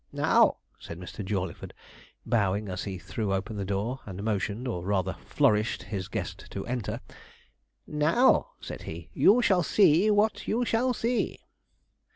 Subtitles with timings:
[0.11, 1.23] 'Now,' said Mr.
[1.23, 1.75] Jawleyford,
[2.25, 6.65] bowing as he threw open the door, and motioned, or rather flourished, his guest to
[6.65, 7.01] enter
[7.85, 11.41] 'now,' said he, 'you shall see what you shall see.'